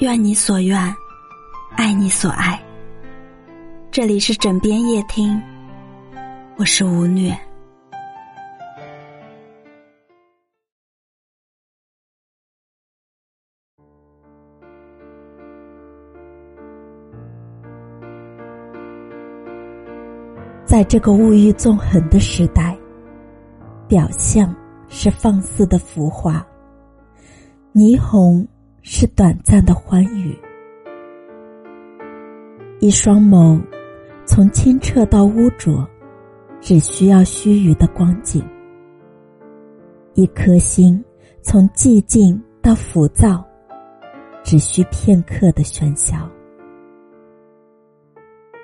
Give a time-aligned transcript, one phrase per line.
[0.00, 0.96] 愿你所愿，
[1.76, 2.58] 爱你所爱。
[3.90, 5.38] 这里是枕边夜听，
[6.56, 7.38] 我是吴虐。
[20.64, 22.74] 在这个物欲纵横的时代，
[23.86, 24.56] 表象
[24.88, 26.42] 是放肆的浮华，
[27.74, 28.48] 霓虹
[28.82, 30.36] 是短暂的欢愉。
[32.80, 33.60] 一双眸，
[34.24, 35.88] 从清澈到污浊，
[36.60, 38.42] 只需要须臾的光景；
[40.14, 41.02] 一颗心，
[41.42, 43.44] 从寂静到浮躁，
[44.42, 46.28] 只需片刻的喧嚣。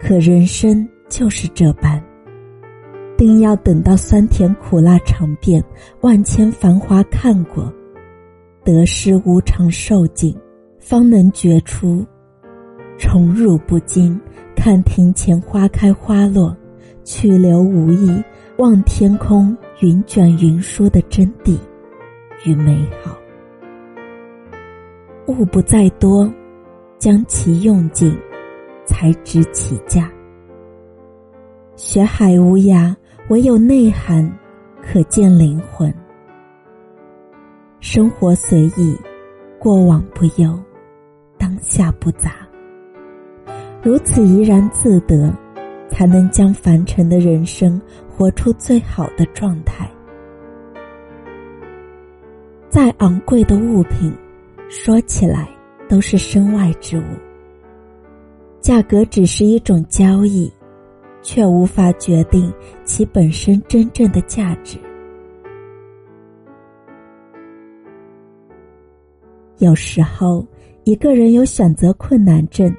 [0.00, 0.88] 可人生。
[1.08, 2.02] 就是这般，
[3.16, 5.62] 定要等到酸甜苦辣尝遍，
[6.00, 7.72] 万千繁华看过，
[8.66, 10.36] 得失无常受尽，
[10.80, 12.04] 方能觉出
[12.98, 14.20] 宠辱不惊。
[14.56, 16.56] 看庭前花开花落，
[17.04, 18.20] 去留无意，
[18.58, 21.56] 望天空云卷云舒的真谛
[22.44, 23.16] 与美好。
[25.28, 26.28] 物不在多，
[26.98, 28.18] 将其用尽，
[28.84, 30.10] 才值其价。
[31.76, 32.92] 学海无涯，
[33.28, 34.28] 唯有内涵
[34.82, 35.94] 可见灵魂。
[37.80, 38.96] 生活随意，
[39.58, 40.58] 过往不忧，
[41.38, 42.36] 当下不杂。
[43.82, 45.32] 如此怡然自得，
[45.88, 49.88] 才能将凡尘的人生活出最好的状态。
[52.68, 54.12] 再昂贵的物品，
[54.68, 55.48] 说起来
[55.88, 57.04] 都是身外之物，
[58.60, 60.52] 价格只是一种交易。
[61.22, 62.54] 却无法决定
[62.84, 64.78] 其本身真正的价值。
[69.58, 70.46] 有时候，
[70.84, 72.74] 一个人有选择困难症，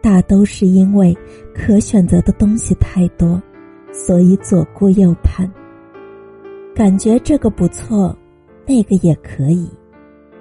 [0.00, 1.16] 大都是因为
[1.54, 3.40] 可选择的东西太多，
[3.92, 5.50] 所以左顾右盼，
[6.74, 8.16] 感觉这个不错，
[8.66, 9.68] 那个也可以，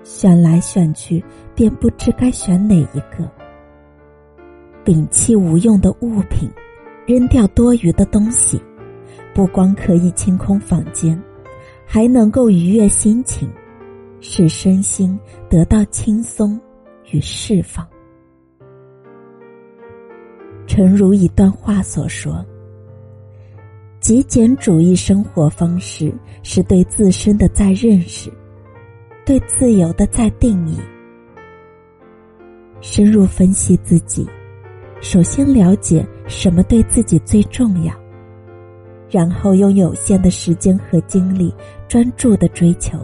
[0.04, 1.24] 选来选去，
[1.56, 3.30] 便不知该选哪一个。
[4.84, 6.50] 摒弃无用的物品。
[7.08, 8.62] 扔掉多余的东西，
[9.34, 11.20] 不光可以清空房间，
[11.84, 13.50] 还能够愉悦心情，
[14.22, 16.58] 使身心得到轻松
[17.12, 17.86] 与释放。
[20.66, 22.46] 诚如一段话所说
[24.00, 28.32] ：“极简主义生活方式是对自身的再认识，
[29.26, 30.78] 对自由的再定义。
[32.80, 34.26] 深入分析自己。”
[35.02, 37.92] 首先了解什么对自己最重要，
[39.10, 41.52] 然后用有限的时间和精力
[41.88, 43.00] 专注的追求，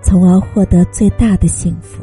[0.00, 2.02] 从而获得最大的幸福。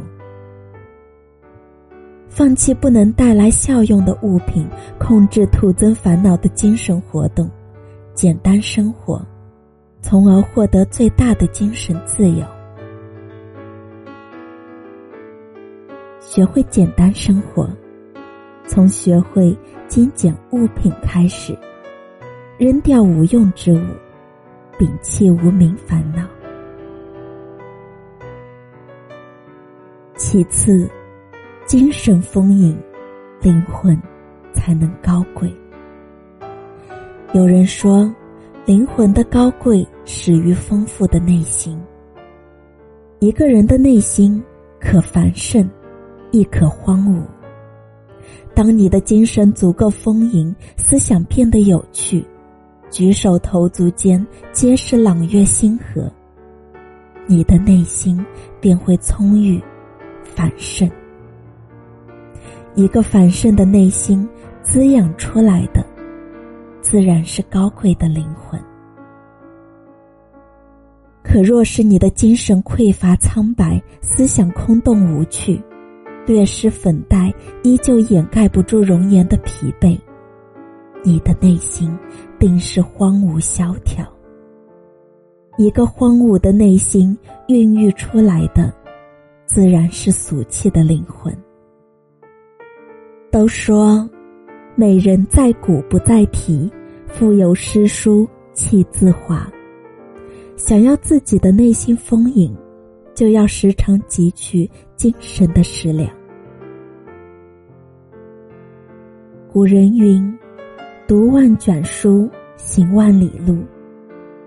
[2.28, 4.68] 放弃不能带来效用的物品，
[5.00, 7.50] 控制徒增烦恼的精神活动，
[8.14, 9.26] 简单生活，
[10.02, 12.46] 从而获得最大的精神自由。
[16.20, 17.70] 学会简单生活。
[18.68, 19.56] 从学会
[19.88, 21.56] 精简物品开始，
[22.58, 23.86] 扔掉无用之物，
[24.80, 26.35] 摒弃无名烦恼。
[30.36, 30.92] 其次，
[31.66, 32.78] 精神丰盈，
[33.40, 33.98] 灵魂
[34.52, 35.50] 才能高贵。
[37.32, 38.14] 有人说，
[38.66, 41.82] 灵魂的高贵始于丰富的内心。
[43.20, 44.44] 一个人的内心
[44.78, 45.66] 可繁盛，
[46.32, 47.24] 亦可荒芜。
[48.54, 52.26] 当你的精神足够丰盈，思想变得有趣，
[52.90, 56.12] 举手投足间皆是朗月星河，
[57.26, 58.22] 你的内心
[58.60, 59.64] 便会充裕、
[60.36, 60.90] 繁盛。
[62.76, 64.28] 一个繁盛的内心
[64.62, 65.86] 滋养出来的，
[66.82, 68.62] 自然是高贵的灵魂。
[71.24, 75.62] 可若是你的精神匮乏、苍白，思想空洞、无趣。
[76.28, 77.34] 略施粉黛，
[77.64, 79.96] 依旧掩盖不住容颜的疲惫。
[81.04, 81.96] 你的内心
[82.40, 84.04] 定是荒芜萧条。
[85.58, 87.16] 一个荒芜的内心
[87.48, 88.74] 孕育出来的，
[89.46, 91.36] 自然是俗气的灵魂。
[93.32, 94.10] 都说，
[94.76, 96.72] 美人在骨不在皮，
[97.08, 99.50] 腹有诗书气自华。
[100.56, 102.56] 想要自己的内心丰盈。
[103.16, 106.10] 就要时常汲取精神的食粮。
[109.50, 110.38] 古人云
[111.08, 113.58] ：“读万卷书，行万里路。”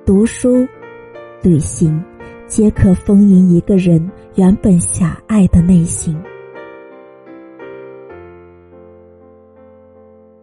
[0.04, 0.68] 读书、
[1.42, 2.04] 旅行，
[2.48, 6.18] 皆可丰盈一个人原本狭隘的内心。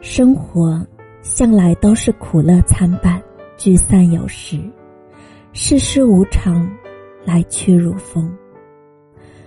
[0.01, 0.85] 生活
[1.23, 3.19] 向来都是苦乐参半，
[3.57, 4.59] 聚散有时，
[5.51, 6.69] 世事无常，
[7.25, 8.31] 来去如风。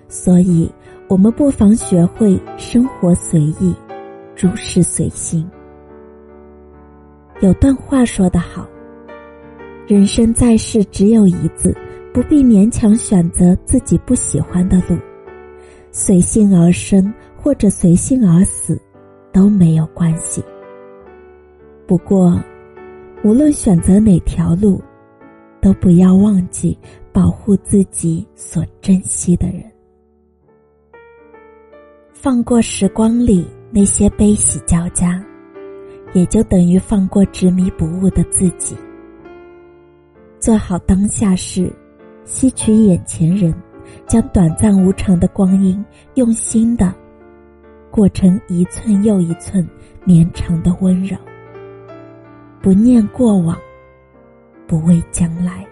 [0.09, 0.69] 所以，
[1.07, 3.73] 我们不妨学会生活随意，
[4.35, 5.49] 诸事随心。
[7.41, 8.67] 有段话说得好
[9.87, 11.73] ：“人生在世只有一字。”
[12.19, 14.99] 不必勉强选择自己不喜欢的路，
[15.93, 18.77] 随性而生或者随性而死，
[19.33, 20.43] 都没有关系。”
[21.87, 22.37] 不过，
[23.23, 24.83] 无论选择哪条路，
[25.61, 26.77] 都不要忘记
[27.13, 29.63] 保护自己所珍惜的人。
[32.13, 35.25] 放过时光里那些悲喜交加，
[36.15, 38.77] 也就等于放过执迷不悟的自己。
[40.41, 41.73] 做好当下事，
[42.29, 43.55] 吸取眼前人，
[44.07, 45.83] 将短暂无常的光阴，
[46.15, 46.95] 用心的
[47.91, 49.67] 过成一寸又一寸
[50.05, 51.17] 绵长的温柔。
[52.61, 53.59] 不念过往，
[54.67, 55.67] 不畏将来。